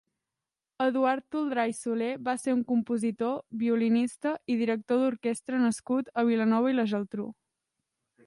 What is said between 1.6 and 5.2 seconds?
i Soler va ser un compositor, violinista i director